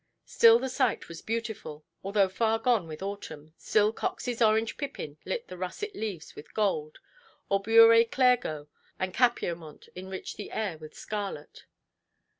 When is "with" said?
2.87-3.03, 6.35-6.55, 10.79-10.95